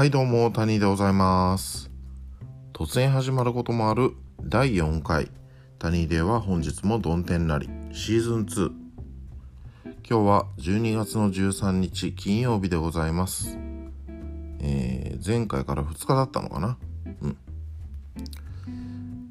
[0.00, 1.90] はいどうも、谷でございます。
[2.72, 5.30] 突然始まることもある第4回、
[5.78, 8.72] 谷では本日もどん天なり、シーズン2。
[9.84, 13.58] 今日は12月の13日金曜日でございます。
[14.60, 16.78] えー、前回から2日だったのかな？
[17.20, 17.36] うん。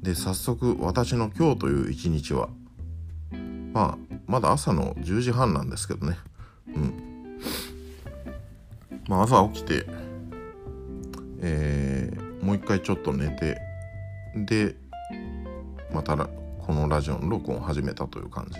[0.04, 2.48] で、早速私の今日という一日は、
[3.72, 6.16] まあ、まだ朝の10時半なんですけどね。
[6.68, 7.40] うん。
[9.08, 9.84] まあ朝起きて、
[11.40, 13.60] えーもう一回ちょっと寝て
[14.34, 14.74] で
[15.92, 18.58] またこのラジオの録音を始めたという感じ。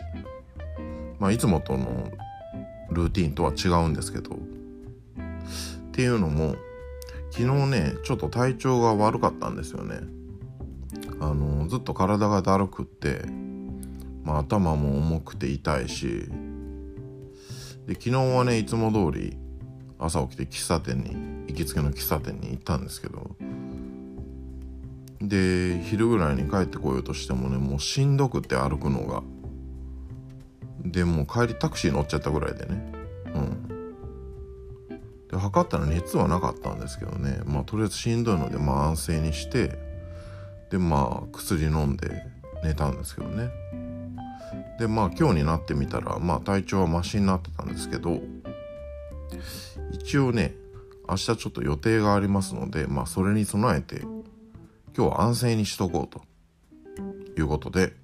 [1.18, 2.10] まあいつもとの
[2.90, 4.34] ルーティンとは違うんですけど。
[4.34, 4.38] っ
[5.92, 6.56] ていうのも
[7.30, 10.00] 昨日ねちょっと体調が悪かったんですよね。
[11.20, 13.24] あのずっと体がだるくって、
[14.24, 16.28] まあ、頭も重くて痛いし。
[17.86, 19.36] で昨日はねいつも通り
[20.00, 23.36] 朝起きて喫茶店に行きつけの喫茶店に行ったんですけど
[25.20, 29.22] で昼ぐらいに帰ってこようとしてもねもうしんどくて歩くのが。
[30.82, 32.92] でもう帰りタクシー乗っちゃったぐらいでね。
[33.34, 33.68] うん。
[35.28, 37.42] で測ったら熱はなかったんですけどね。
[37.44, 39.78] まあとりあえずしんどいのでまあ安静にして
[40.70, 42.22] でまあ薬飲んで
[42.64, 43.50] 寝たんですけどね。
[44.78, 48.22] でまあ今日になってみたらまあ体調はマシになってたんですけど
[49.92, 50.54] 一応ね
[51.08, 54.00] 明日ちょっと予定がありますのでまあそれに備えて
[54.96, 56.22] 今日は安静にしとこうと
[57.40, 57.94] いうことで、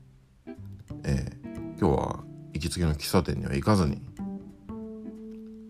[1.05, 1.47] えー
[1.79, 2.21] 今日は
[2.55, 4.01] 行きつけの喫茶店には行かずに、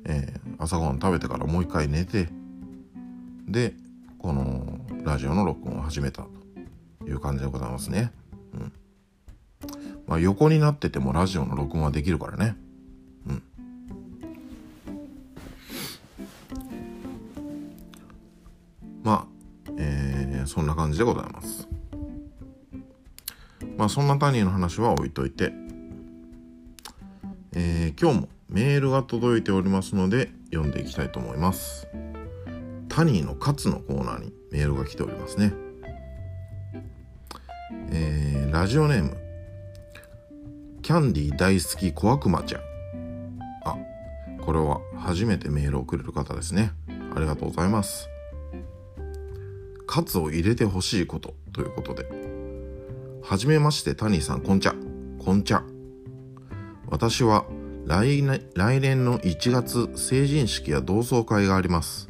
[0.04, 2.28] えー朝ごはん食べてからもう一回寝て
[3.48, 3.74] で
[4.18, 6.22] このラジオの録音を始めた
[7.00, 8.12] という感じでございますね。
[8.54, 8.72] うん
[10.06, 12.56] まあ、横になっててもラジオの録音はできるからね。
[19.06, 19.26] まあ、
[19.78, 21.68] えーそんな感じでございます。
[23.76, 25.52] まあそんなタニーの話は置いといて、
[27.52, 31.86] えー今日もメールが届いておりますので読んでいきたいと思います。
[32.88, 35.52] タニーの勝つのコーナーにメールが来ておりますね。
[37.90, 39.16] えーラジオネーム、
[40.82, 42.62] キャンディー大好き小悪魔ちゃん。
[43.64, 43.76] あ、
[44.40, 46.72] これは初めてメールをくれる方ですね。
[47.14, 48.08] ありがとうございます。
[49.86, 52.06] カツを入れてほしいことということで。
[53.22, 54.74] はじめまして、タニーさん、こんちゃ。
[55.18, 55.62] こんちゃ。
[56.88, 57.44] 私は
[57.86, 62.08] 来年来年の1月、成人式や同窓会があります。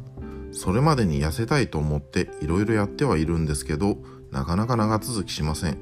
[0.53, 3.99] それまでに痩せたいと思っていろいろやってはいるんですけど、
[4.31, 5.79] なかなか長続きしません。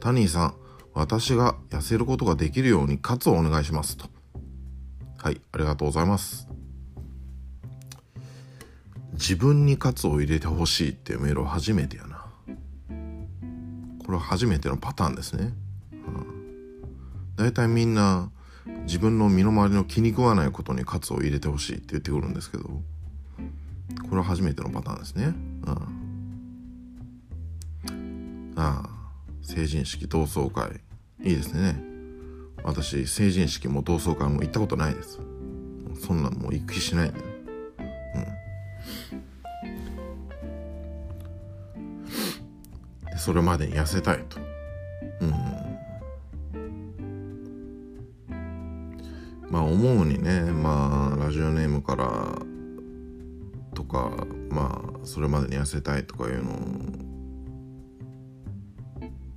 [0.00, 0.54] タニーさん、
[0.94, 4.06] 私が痩せることができるようにカツをお願いしますと。
[5.18, 6.48] はい、ありがとうございます。
[9.14, 12.24] 自分にカツを入れてほしいっていうメールは初めてやな。
[14.04, 15.52] これは初めてのパターンですね。
[17.36, 18.30] だいたいみんな
[18.82, 22.82] 自分の身の回りの気に食わないことにカツを入れてほしいって言ってくるんですけど、こ
[24.12, 25.34] れは初めてのパターンですね。
[25.66, 25.70] う
[27.90, 28.88] ん、ああ、
[29.42, 30.80] 成人式同窓会。
[31.22, 31.82] いいですね。
[32.62, 35.20] 私、成人式も同窓会も行ったことないです。
[36.00, 37.18] そんなんもう行く気しないで。
[37.18, 37.33] で
[43.16, 44.38] それまでに痩せたいと。
[45.20, 45.30] うん。
[49.48, 52.38] まあ思うにね、まあラジオネームから
[53.72, 56.58] とか、まあそれまでに痩せたいとかいうの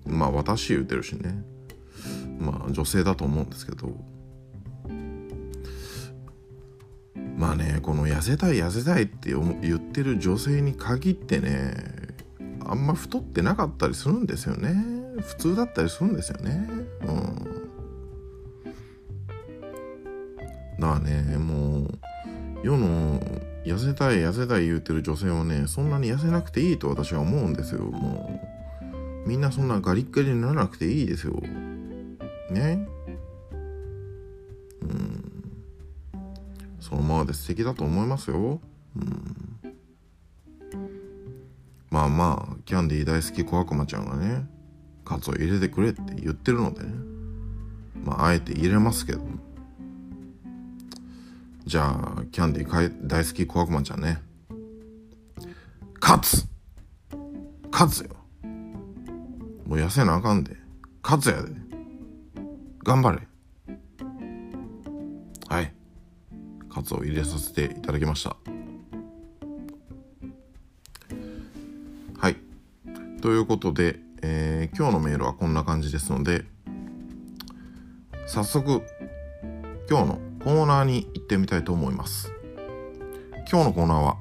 [0.05, 1.43] まあ私言うてるしね。
[2.39, 4.16] まあ女性だと思うんですけど。
[7.37, 9.31] まあね、この痩せたい痩せたいって
[9.61, 11.75] 言ってる女性に限ってね、
[12.65, 14.73] あんま太ってなかったりするんですよね。
[15.21, 16.67] 普通だったりするんですよね。
[17.03, 17.57] うん。
[20.79, 21.99] だからね、もう、
[22.63, 23.19] 世の
[23.63, 27.81] 痩せたい痩せたい言うてる女性はね、そんなに痩せなくていいと私は思うんですよ。
[27.83, 28.41] も
[29.25, 31.39] う、みんなそんなガリッガリにならなくていいですよ。
[32.49, 32.87] ね。
[37.27, 38.59] で素敵だと思いますよ。
[38.95, 39.57] うん。
[41.89, 44.45] まあまあ、キャンディー大好き小悪魔ちゃんがね、
[45.05, 46.89] カツを入れてくれって言ってるのでね。
[48.03, 49.21] まあ、あえて入れますけど。
[51.65, 54.21] じゃあ、キャンディー大好き小悪魔ちゃんね。
[55.99, 56.45] カツ
[57.71, 58.09] カツよ。
[59.65, 60.55] もう痩せなあかんで。
[61.01, 61.49] カツやで。
[62.83, 63.26] 頑張れ。
[66.95, 68.35] を入れさせていただきました。
[72.17, 72.37] はい。
[73.21, 76.45] ということで、えー、今日のメールはこんな感じですので
[78.25, 78.81] 早速
[79.89, 82.33] 今日のコーナーに行ってみたいと思います。
[83.49, 84.17] 今日のコーナーは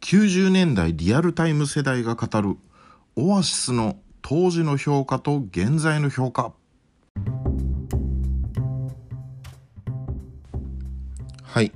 [0.00, 2.56] 90年代リアルタイム世代が語る
[3.16, 3.96] オアシスの
[4.28, 6.52] 当時の評価と現在の評価。
[11.44, 11.70] はい。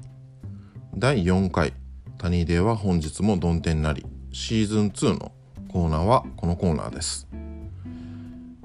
[0.97, 1.73] 第4回。
[2.19, 4.05] 谷出は本日も曇天なり。
[4.33, 5.31] シーズン2の
[5.69, 7.29] コーナーはこのコーナーです、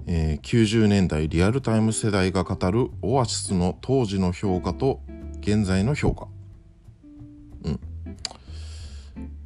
[0.08, 5.02] えー、90年代リアルタイム世代が語るオアシスの当時の評価と
[5.42, 6.28] 現在の評価。
[7.64, 7.80] うん。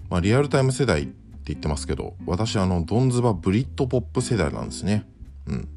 [0.10, 5.06] まあリアルタイム世代って言ってますけど私あのドンズバブリットポップ世代なんですね
[5.48, 5.68] うん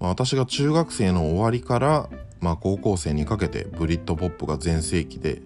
[0.00, 2.08] まあ、私が中学生の終わりから
[2.40, 5.42] まあ、高校生にかけてブリットポップが全盛期で、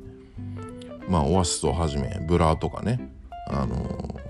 [1.08, 3.10] まあ、オアシスをはじめブラーとかね、
[3.48, 4.20] あの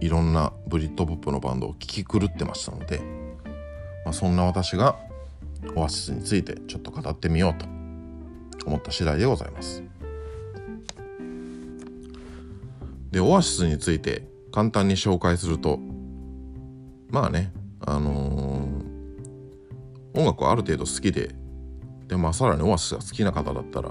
[0.00, 3.00] ー、いろんなブリットポップのバンドを聴き狂ってましたので、
[4.04, 4.96] まあ、そんな私が
[5.74, 7.66] オアシスについてちょっと語ってみようと
[8.66, 9.85] 思った次第でございます。
[13.16, 15.78] でオアシスについて簡単に紹介すると
[17.08, 21.30] まあねあのー、音楽はある程度好きで
[22.08, 23.90] でまあさらにオアシスが好きな方だったら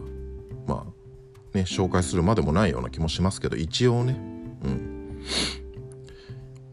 [0.67, 4.15] まあね紹介するまでもないような気もしますけど一応ね
[4.63, 5.23] うん。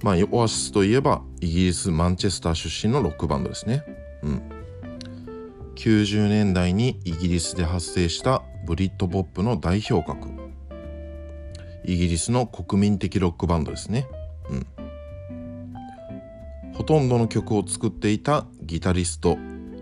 [0.02, 3.82] まあオアシスといえばイギリスマンチェスター出身のロックバンドですね。
[4.22, 4.42] うん。
[5.76, 10.41] 90年代にイギリスで発生したブリッドポップの代表格。
[11.84, 14.06] イギリスの国民的ロックバンドですね。
[14.48, 14.66] うん。
[16.74, 19.36] ほとんどの曲を作っていたギタリスト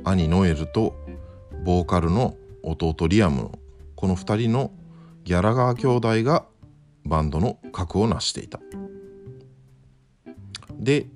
[0.04, 0.96] 兄ノエルと
[1.64, 3.58] ボーカルの弟リアムの
[3.94, 4.72] この2人の
[5.24, 6.46] ギャラガー兄弟が
[7.04, 8.60] バンドの核を成していた。
[10.78, 11.06] で、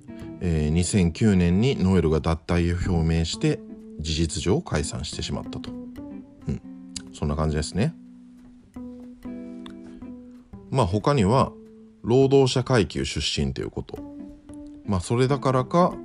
[0.41, 3.59] えー、2009年にノエルが脱退を表明して
[3.99, 6.61] 事実上解散してしまったと、うん、
[7.13, 7.95] そんな感じですね。
[10.75, 11.51] まあ他には
[12.03, 13.97] 労働者階級出身ということ。
[14.85, 15.95] まあそれだからか、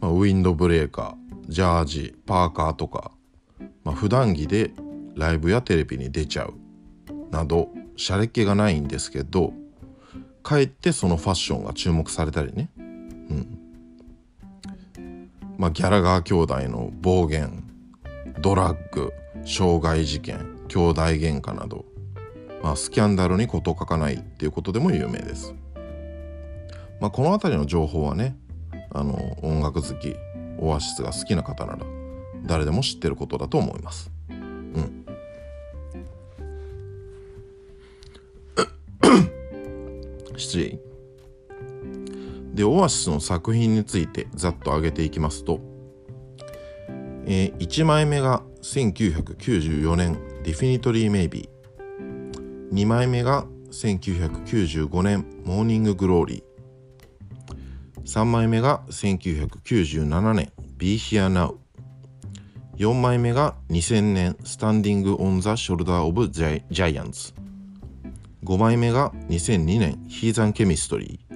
[0.00, 3.12] まあ、ウィンドブレーカージャージパーカーとか
[3.84, 4.70] まあ、普段着で
[5.14, 6.54] ライブやテレビに出ちゃう
[7.30, 9.52] などしゃれっ気がないんですけど
[10.42, 13.58] かえってそのファッションが注目されたりね、うん。
[15.56, 17.62] まあ、ギャラガー兄弟の暴言
[18.40, 19.12] ドラッグ
[19.44, 21.84] 傷害事件兄弟喧嘩など、
[22.62, 25.54] まあ、スキャンダルに事欠かないっていうことでも有名です、
[27.00, 28.36] まあ、この辺りの情報はね
[28.90, 30.14] あの音楽好き
[30.58, 32.02] オアシスが好きな方なら
[32.44, 34.10] 誰でも知ってることだと思います。
[34.28, 35.06] うん。
[40.36, 40.78] 失礼。
[42.52, 45.60] で、オアシスの作品についてざっと挙げていきますと、
[47.26, 51.48] えー、1枚目が1994年「Definitely Maybe」
[52.72, 56.42] 2枚目が1995年「Morning Glory」
[58.04, 61.56] 3枚目が1997年「Be Here Now」
[62.78, 67.34] 4枚目が2000年 Standing on the Shoulder of Giants。
[68.44, 71.32] 5枚目が2002年 Heathen Chemistry。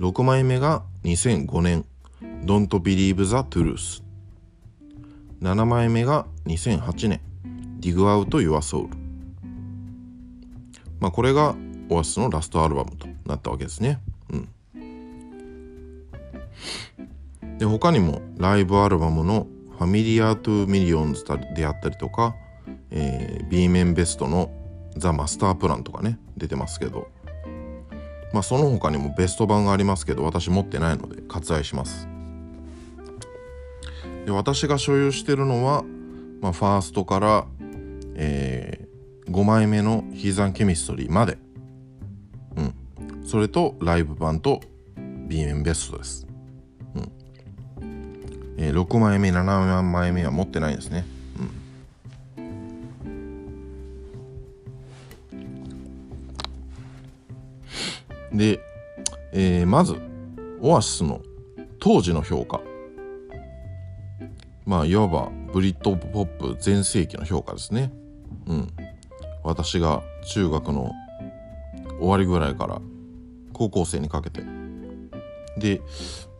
[0.00, 1.84] 6枚目が2005年
[2.44, 4.02] Don't Believe the Truth
[5.40, 7.20] 7枚目が2008年
[7.80, 9.03] Dig Out Your Soul
[11.00, 11.54] まあこれが
[11.88, 14.00] オアシスのラストアルバムとなったわけですね。
[14.30, 14.48] うん。
[17.58, 19.46] で他にもライブアルバムの
[19.78, 21.24] Familiar to Millions
[21.56, 22.34] であったりとか、
[22.90, 24.50] えー、B 面ベストの
[24.96, 27.08] ザ・マスタープランとかね出てますけど。
[28.32, 32.08] まあその他にもベスト版がありますけど私持ってないので割愛します。
[34.26, 35.84] で私が所有してるのは、
[36.40, 37.46] まあ、ファーストから、
[38.16, 38.83] えー、
[39.26, 41.38] 5枚目のヒーザンケミストリーまで。
[42.56, 43.26] うん。
[43.26, 44.60] それとライブ版と
[44.96, 46.26] B 面ベストです。
[46.94, 47.12] うん。
[48.56, 51.04] えー、6枚目7枚目は持ってないですね、
[58.32, 58.60] うん、で、
[59.32, 59.96] えー、まず
[60.60, 61.20] オアシスの
[61.80, 62.60] 当時の評価。
[64.64, 67.92] まあいわばブリッドポップ全盛期の評価ですね。
[68.46, 68.68] うん。
[69.44, 70.92] 私が中学の
[72.00, 72.80] 終わりぐらいから
[73.52, 74.42] 高校生にかけて。
[75.56, 75.80] で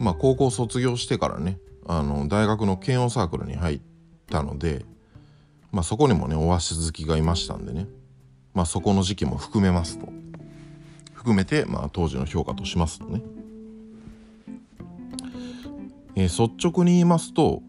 [0.00, 3.80] まあ高校卒業してからねあの大学の慶応サークルに入っ
[4.28, 4.84] たので
[5.70, 7.86] まあそこにもねオアシス好きがいましたんでね。
[8.54, 10.08] まあそこの時期も含めますと。
[11.12, 13.22] 含めてまあ当時の評価としますとね、
[16.16, 17.62] えー、率直に言いますと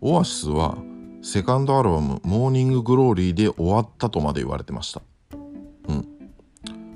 [0.00, 0.76] オアシスは
[1.24, 5.02] セカンドアルバム「モーニング・グローリー」で終わったとまで言われてました。
[5.88, 6.08] うん。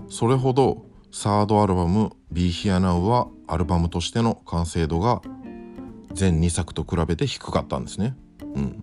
[0.09, 5.23] それほどサードアルバム「Be Here Now」はアルバムとしての完成度が
[6.13, 8.17] 全2作と比べて低かったんですね。
[8.43, 8.83] うん。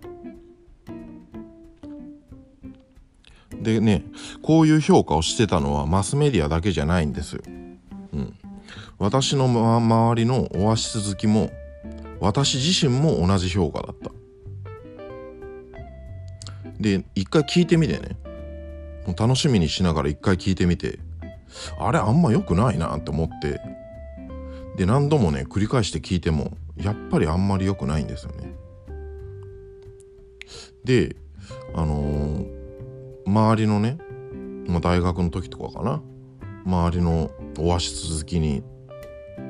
[3.62, 4.06] でね
[4.42, 7.42] こういう評価をしてたのはマスメディアだけじゃないんですよ。
[8.14, 8.34] うん、
[8.98, 11.52] 私の、ま、周りのオアシス好きも
[12.22, 14.23] 私自身も同じ評価だった。
[16.84, 18.16] で一回聞いてみてね。
[19.08, 21.00] もう楽しみにしながら一回聞いてみて。
[21.80, 23.60] あれあんま良くないなって思って。
[24.78, 28.54] で何度もね繰り返して聞いてもやっぱりあんまり良くないんですよね。
[30.84, 31.16] で
[31.74, 32.63] あのー
[33.25, 33.98] 周りのね、
[34.68, 36.02] まあ、大学の時とかかな。
[36.66, 38.63] 周りのオアシス好きに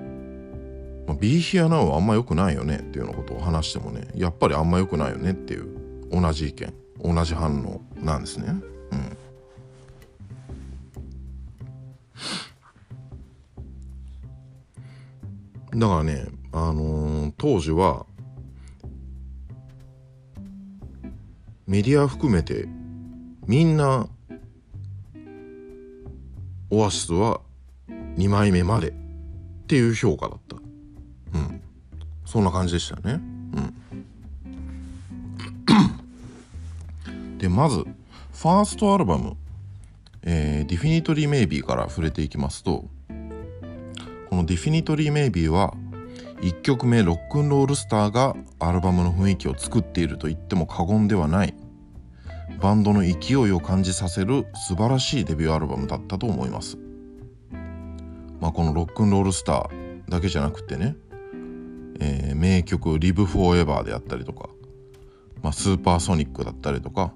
[1.06, 5.68] 「まあ、ビーヒアナウはあんま良くないよね」っていうようなことを話してもねやっぱりあんま良くないよねっていう
[6.12, 6.74] 同じ意見。
[7.04, 8.56] 同じ反応なんですね。
[15.72, 18.06] うん、だからね、あのー、当時は
[21.68, 22.68] メディア含めて
[23.48, 24.08] みんな
[26.70, 27.42] オアシスは
[27.90, 28.94] 2枚目までっ
[29.68, 30.56] ていう評価だった。
[31.38, 31.62] うん。
[32.26, 33.14] そんな感じでしたね。
[33.14, 33.76] うん。
[37.44, 39.36] でまずファーストアルバム
[40.24, 42.86] 「えー、 Definitely Maybe」から触れていきますと
[44.30, 45.74] この「Definitely Maybe」は
[46.40, 51.54] 1曲目「ロックンロールスター」がアルバムの雰囲気を作っていると言っても過言ではない
[52.62, 56.78] バンドの勢いを感じさせる素晴らしいデビューアルバムだったと思います。
[58.40, 60.96] まあ、このロックンロールスターだけじゃなくてね、
[62.00, 64.48] えー、名曲「リブ・フォーエバー」であったりとか、
[65.42, 67.14] まあ、スーパーソニックだったりとか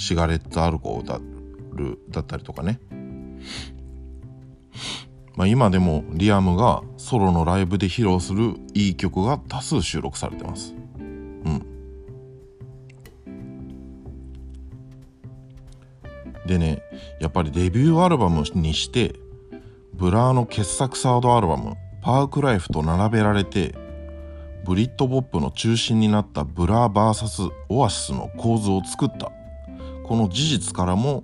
[0.00, 1.20] シガレット・アルコー
[1.74, 2.80] ルだったりとかね、
[5.36, 10.74] まあ、今でもリアムがソロのライブで披露するいい曲が多数収録されてます。
[10.98, 11.66] うん。
[16.46, 16.82] でね
[17.20, 19.14] やっぱりデビューアルバムにして
[19.92, 23.74] ブラーの傑作サードアルバム「Parklife」と並べられて
[24.64, 29.30] ブリットポップの中心になったブラー VS オアシスの構図を作った。
[30.10, 31.22] この事実からも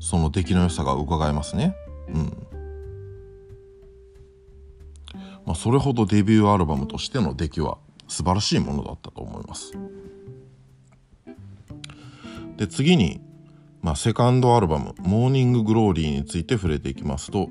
[0.00, 1.76] その出来の良さが伺えますね。
[2.08, 2.46] うん。
[5.44, 7.76] まあそれほどデビューアルバムとしての出来は
[8.08, 9.72] 素晴らしいものだったと思います。
[12.56, 13.20] で次に
[13.82, 17.50] まあ、セカンドアルバム「Morning Glory」について触れていきますと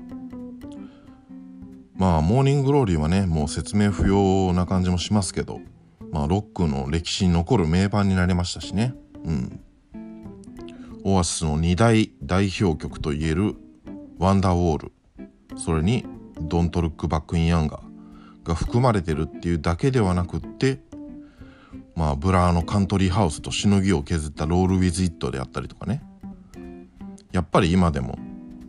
[1.94, 5.60] まあ Morning Glory はねもう説明不要な感じもしますけど、
[6.10, 8.96] まあ、ロックの歴史に残る名盤になりましたしね。
[9.24, 9.60] うん
[11.06, 13.56] オアシスの2大代表曲といえる
[14.18, 14.92] 「Wonderwall」
[15.56, 16.06] それに
[16.40, 17.82] 「Don't Look Back in Anger」
[18.48, 20.80] が含まれてるっていうだけではなくって
[21.94, 26.02] まあブラーの Country House としのぎを削った「ロール・ウィズ・イット」であったりとかね。
[27.32, 28.16] やっぱり今でも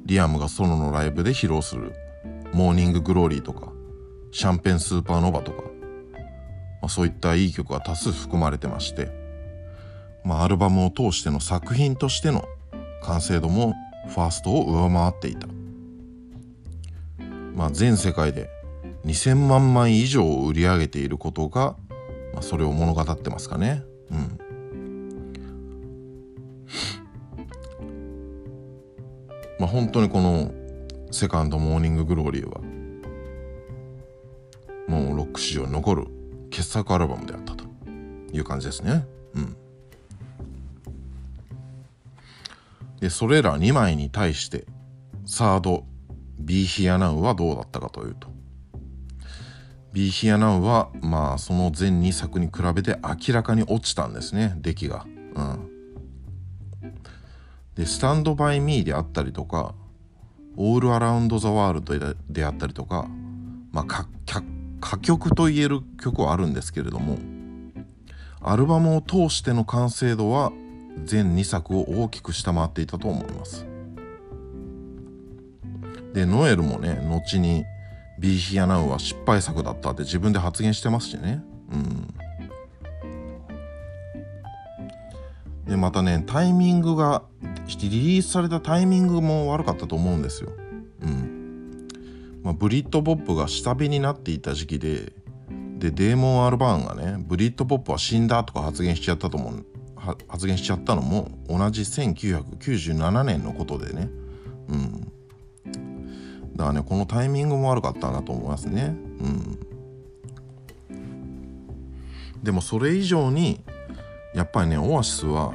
[0.06, 1.94] リアムがソロのライブで披露する
[2.52, 3.72] 「Morning Glory」とか
[4.32, 9.25] 「シャンペン・スーパーノヴァ」とか、まあ、そういったいい曲が多数含まれてまして、
[10.26, 12.46] まあ、アルバムを通しての作品としての
[13.04, 13.76] 完成度も
[14.08, 15.48] ファーストを上回っていた、
[17.56, 18.50] まあ、全世界で
[19.06, 21.76] 2000万枚以上を売り上げていることが、
[22.34, 23.84] まあ、それを物語ってますかね。
[24.12, 24.40] うん。
[29.60, 30.52] まあ、本当にこの
[31.12, 32.62] セカンド Morning Glory は
[34.88, 36.08] もうロック史上に残る
[36.50, 37.64] 傑作アルバムであったと
[38.34, 39.06] いう感じですね。
[39.36, 39.56] うん、
[43.06, 44.66] でそれら2枚に対して
[45.28, 45.86] サード
[46.42, 48.30] 「Be Here Now」はどうだったかというと
[49.94, 55.06] 「Be Here Now は」まあその全2作に比べて明らかに落ちたんですね出来が。
[55.36, 55.70] うん
[57.76, 59.76] で、スタンドバイミーであったりとか、
[60.56, 63.10] オールアラウンドザワールドであったりとか、
[63.74, 64.08] まあ、
[64.82, 67.18] 歌曲と言える曲はあるんですけれども、
[68.40, 70.54] アルバムを通しての完成度は
[71.04, 73.66] 全2作を大きく下回っていたと思います。
[76.14, 77.66] で、ノエルもね、後に
[78.20, 81.44] Be Here Now は失敗作だったって自分で発言してますしね。
[81.72, 82.16] うん。
[85.68, 87.24] でまたねタイミングが
[87.68, 90.52] リリースされたタイミングも悪かったと思うんですよ。
[91.02, 91.88] うん
[92.44, 95.12] まあ、ブリッド・ポップが下火になっていた時期で
[95.80, 99.66] でデーモン・アルバーンがねブリッド・ポップは死んだとか発言しちゃったと思う
[100.28, 104.10] 発言しちゃったのも同じ1997年のことでね。
[104.70, 105.12] うん。
[106.56, 108.96] だからねこのタイミングも悪かったなと思いますね。
[109.20, 109.60] うん。
[112.44, 113.62] でもそれ以上に
[114.36, 115.54] やっぱりねオアシスは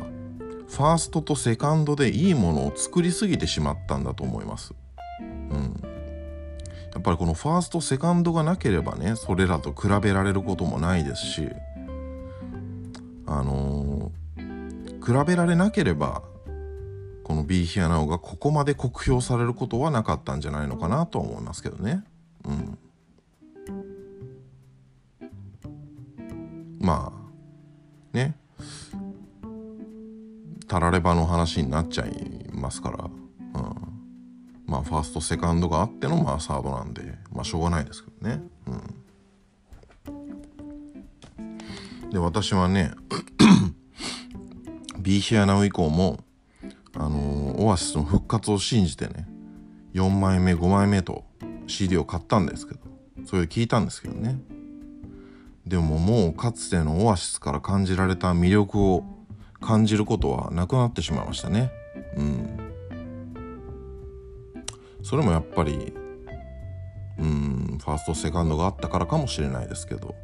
[0.69, 4.75] ファーストとセカンドでいいものを作りすぎてしまったんだと思います。
[5.21, 5.80] うん。
[6.92, 11.49] やっぱりこのファーストセカンドがなければねそれらと比べられることもないですし
[13.30, 13.89] あの、
[15.04, 16.23] 比べられなければ
[17.30, 22.02] この Be Here Now がここまで酷評されることはなかったんじゃないのかなとは思いますけどね。
[22.45, 22.78] うん。
[26.80, 28.35] まあね。
[30.66, 33.11] たらればの話になっちゃいますから、うん。
[34.66, 38.42] まあファーストセカンドがあってのまあサードなんでまあしょうがないですけどね。
[38.66, 38.71] う
[42.09, 42.11] ん。
[42.11, 42.90] で私はね
[45.11, 46.21] Be Here Now 以降も
[46.95, 49.26] あのー、オアシスの復活を信じてね
[49.93, 51.25] 4枚目5枚目と
[51.67, 52.81] CD を買ったんですけど
[53.26, 54.38] それで聞いたんですけどね。
[55.67, 59.05] でももうかつてのオアシスから感じられた魅力を
[59.61, 61.73] 感じることはなくなってしまいましたね。
[62.17, 62.57] うん。
[65.02, 65.93] それもやっぱり
[67.19, 70.14] うんファーストセカンドがあったからかもしれないですけど。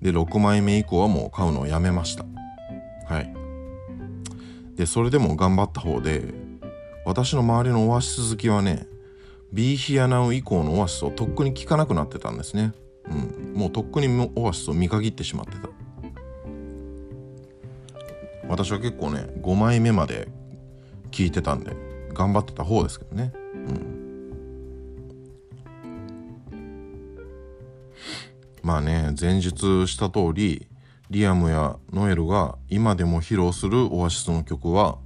[0.00, 2.24] で6枚目以降はもう買うのをやめました。
[3.06, 3.41] はい。
[4.82, 6.24] でそれでも頑張った方で
[7.04, 8.88] 私の周りのオアシス好きはね
[9.52, 12.72] Be Here Now 以降のオアシスをとっくに聞かなくなってたんですね。
[13.08, 13.52] うん。
[13.54, 15.68] もうとっくにオアシスを見限ってしまってた。
[18.48, 20.26] 私は結構ね5枚目まで
[21.12, 21.76] 聞いてたんで
[22.12, 23.32] 頑張ってた方ですけどね。
[23.54, 24.02] うん。
[28.64, 30.66] まあね前述した通り
[31.12, 34.96] リアムやノエルが今でも披露するオアシスの曲は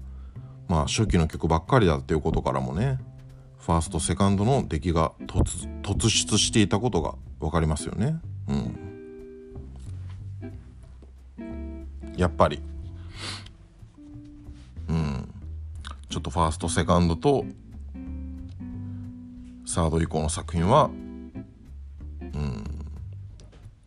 [0.69, 3.01] まあ初期の曲ばっかりだっていうことからもね
[3.59, 8.21] ファーストセカンドの出来が突出していたことが分かりますよね。
[8.49, 8.79] うん。
[12.17, 12.63] やっぱり。
[14.89, 15.29] うん。
[16.09, 17.45] ちょっとファーストセカンドと
[19.67, 20.89] サード以降の作品は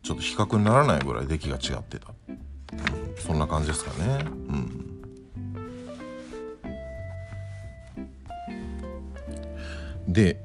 [0.10, 2.40] ちょっと比較にならないぐらい出来が違ってた、うん、
[3.20, 4.26] そんな感じですかね。
[4.26, 4.86] うん。
[10.08, 10.44] で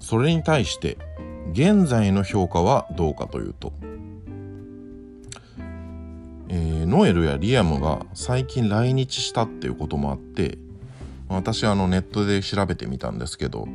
[0.00, 0.98] それに対して
[1.52, 3.72] 現在の評価はどうかというと、
[6.50, 10.58] えー、ノエルやリアムが最近来日したっていうこともあって
[11.30, 13.66] 私あのネットで調べてみたんですけど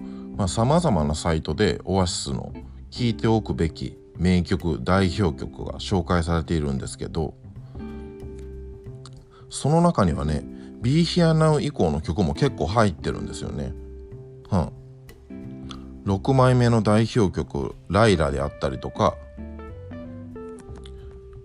[0.47, 2.53] さまざ、まなサイトでオアシスの
[2.91, 7.35] 聴いておくべき名曲代表曲が紹介されているんですけど
[9.49, 10.43] その中にはね
[10.81, 13.73] 「Be Here Now」以降の曲も結構入ってるんですよね。
[14.51, 14.71] うん、
[16.05, 19.15] 6枚目の代表曲「ライラ」であったりとか、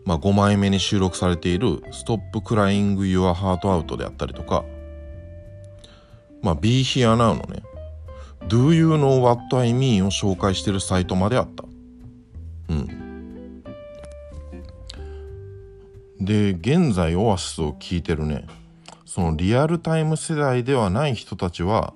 [0.05, 4.65] まあ、5枚目に収録されている「Stop Crying Your Heart Out」であったりとか、
[6.43, 7.63] まあ、Be Here Now のね
[8.49, 11.65] Do You Know What I Mean を紹介してるサイトまであった。
[12.73, 13.65] うん。
[16.25, 18.47] で、現在オアシスを聴いてるね、
[19.05, 21.95] そのリアルタイム世代ではない人たちは、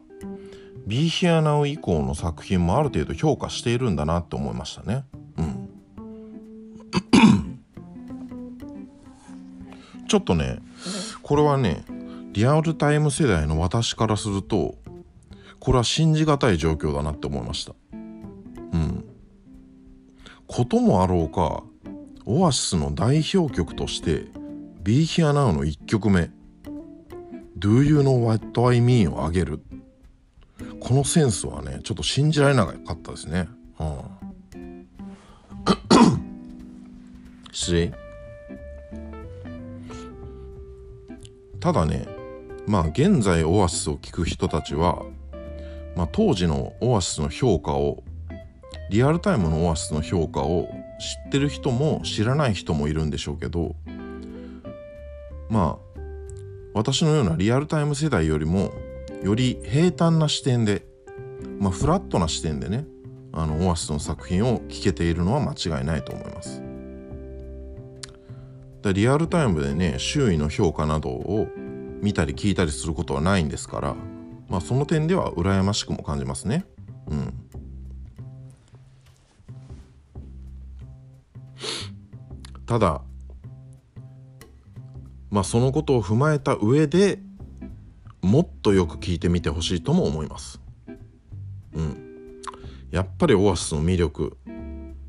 [0.87, 5.05] Be Here Now 以降の作品もある程度評価しているんだなって思いましたね。
[5.37, 5.69] うん。
[10.09, 10.61] ちょっとね、
[11.23, 11.85] これはね、
[12.33, 14.77] リアルタイム世代の私からすると、
[15.59, 19.05] これは信じがたい状況だなって思いましたうん
[20.57, 21.65] こともあろうか
[22.25, 24.25] オアシスの代表曲として
[24.83, 26.31] 「Be Here Now」の1曲目
[27.61, 29.63] 「Do You Know What I Mean」を上げる。
[30.81, 34.09] このセンスはねちょっと信じられなかったですね、は
[35.67, 35.77] あ、
[37.53, 37.93] 失礼。
[41.61, 42.09] ただね
[42.67, 45.03] まあ現在オアシスを聴く人たちは
[45.97, 48.05] まあ、当時のオアシスの評価を
[48.91, 50.69] リアルタイムのオアシスの評価を
[50.99, 53.75] 知ってる人も知らない人もいるんでしょうけど
[55.49, 56.01] まあ
[56.75, 58.73] 私のようなリアルタイム世代よりも
[59.23, 60.85] より平坦な視点で、
[61.59, 62.85] まあ、フラットな視点でね
[63.33, 66.63] あのオアシスの作品を聴けているのは間違いないと思います。
[68.83, 71.49] でリアルタイムでね周囲の評価などを
[72.03, 73.97] 見たり聞いたりすることはないんですから、
[74.49, 76.65] まあ、その点では羨ましくも感じますね。
[77.09, 77.46] うん、
[82.67, 83.03] ただ
[85.31, 87.21] まあそのことを踏まえた上で
[88.23, 90.61] もっとよく聞いてみてほしいとも思います。
[91.75, 92.43] うん、
[92.91, 94.37] やっぱりオアシスの魅力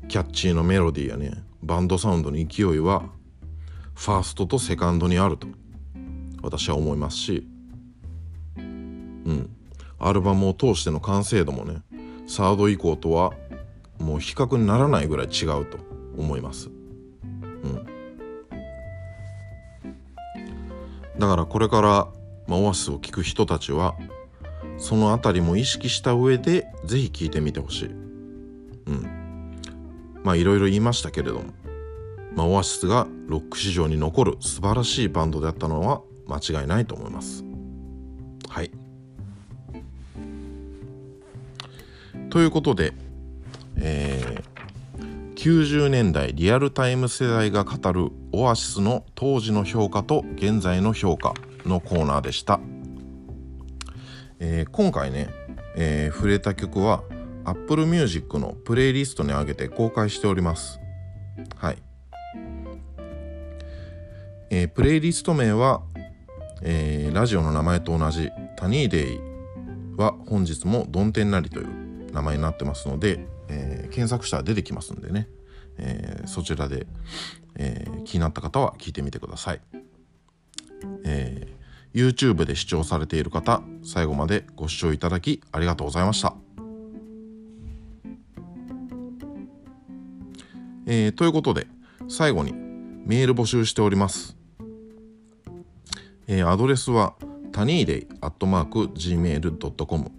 [0.08, 3.10] キャッチーなメロディーやねバンドサウンドの勢いは
[3.94, 5.48] ファーストとセカンドにあると
[6.42, 7.46] 私は思いますし。
[8.56, 9.50] うん。
[9.98, 11.82] アルバムを通しての完成度もね
[12.26, 13.32] サード以降とは
[13.98, 15.78] もう比較にならないぐらい違うと
[16.16, 16.70] 思います。
[17.62, 17.86] うん。
[21.18, 22.08] だからこれから、
[22.46, 23.96] まあ、オアシスを聴く人たちは
[24.78, 27.88] その辺りも意識した上で是非聴いてみてほしい。
[27.88, 27.90] う
[28.92, 29.58] ん。
[30.22, 31.44] まあいろいろ言いましたけれども
[32.38, 37.42] まあ、オアシスがロック史上に残る素晴らしいバンドであったのは間違いないと思います。
[38.48, 38.70] はい。
[42.30, 42.92] ということで、
[43.76, 44.57] えー、
[45.38, 51.32] 90年代リアルタイム世代が語るオアシスの当時の評価と現在の評価
[51.64, 52.58] のコーナーでした、
[54.40, 55.28] えー、今回ね、
[55.76, 57.04] えー、触れた曲は
[57.44, 60.80] Apple Music のプレイリストに上げて公開しております。
[61.54, 61.78] はい、
[64.50, 65.82] えー、プレイリスト名は、
[66.62, 69.20] えー、ラジオの名前と同じタニーデイ
[69.96, 75.28] は本日もどん天なりという名前になってますので、えー、検索したら出てきますんでね、
[75.78, 76.86] えー、そちらで、
[77.56, 79.60] えー、気になった方は聞いてみてください、
[81.04, 86.34] えー、YouTube で視聴されている方最後までご視聴いただきありがとうございました、
[90.86, 91.66] えー、ということで
[92.08, 94.36] 最後にメール募集しております、
[96.26, 97.14] えー、アドレスは
[97.52, 100.17] タニーデイアットマーク Gmail.com